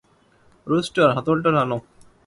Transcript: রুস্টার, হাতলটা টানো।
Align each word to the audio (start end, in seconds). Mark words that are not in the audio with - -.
রুস্টার, 0.67 1.07
হাতলটা 1.15 1.49
টানো। 1.55 1.77